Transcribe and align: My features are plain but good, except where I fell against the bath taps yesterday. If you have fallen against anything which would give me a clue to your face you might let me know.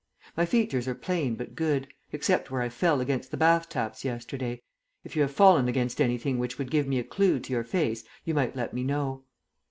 My 0.35 0.47
features 0.47 0.87
are 0.87 0.95
plain 0.95 1.35
but 1.35 1.53
good, 1.53 1.87
except 2.11 2.49
where 2.49 2.63
I 2.63 2.69
fell 2.69 3.01
against 3.01 3.29
the 3.29 3.37
bath 3.37 3.69
taps 3.69 4.03
yesterday. 4.03 4.63
If 5.03 5.15
you 5.15 5.21
have 5.21 5.29
fallen 5.29 5.67
against 5.67 6.01
anything 6.01 6.39
which 6.39 6.57
would 6.57 6.71
give 6.71 6.87
me 6.87 6.97
a 6.97 7.03
clue 7.03 7.39
to 7.39 7.53
your 7.53 7.63
face 7.63 8.03
you 8.25 8.33
might 8.33 8.55
let 8.55 8.73
me 8.73 8.83
know. 8.83 9.25